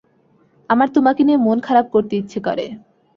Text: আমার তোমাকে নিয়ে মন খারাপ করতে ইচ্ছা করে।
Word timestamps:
আমার 0.69 0.87
তোমাকে 0.93 1.21
নিয়ে 1.23 1.39
মন 1.41 1.57
খারাপ 1.59 1.85
করতে 1.93 2.13
ইচ্ছা 2.17 2.39
করে। 2.43 2.65